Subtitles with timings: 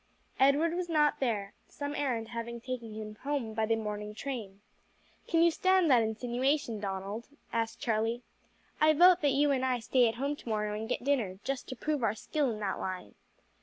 [0.39, 4.61] Edward was not there, some errand having taken him home by the morning train.
[5.27, 8.23] "Can you stand that insinuation, Donald?" asked Charlie.
[8.79, 11.69] "I vote that you and I stay at home to morrow and get dinner, just
[11.69, 13.13] to prove our skill in that line."